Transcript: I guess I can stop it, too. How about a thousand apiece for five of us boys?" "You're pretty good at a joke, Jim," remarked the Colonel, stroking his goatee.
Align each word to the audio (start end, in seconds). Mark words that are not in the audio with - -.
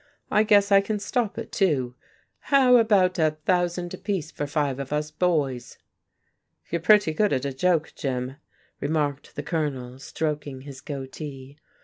I 0.31 0.41
guess 0.41 0.71
I 0.71 0.81
can 0.81 0.97
stop 0.97 1.37
it, 1.37 1.51
too. 1.51 1.93
How 2.49 2.77
about 2.77 3.19
a 3.19 3.37
thousand 3.45 3.93
apiece 3.93 4.31
for 4.31 4.47
five 4.47 4.79
of 4.79 4.91
us 4.91 5.11
boys?" 5.11 5.77
"You're 6.71 6.81
pretty 6.81 7.13
good 7.13 7.31
at 7.31 7.45
a 7.45 7.53
joke, 7.53 7.93
Jim," 7.95 8.37
remarked 8.79 9.35
the 9.35 9.43
Colonel, 9.43 9.99
stroking 9.99 10.61
his 10.61 10.81
goatee. 10.81 11.59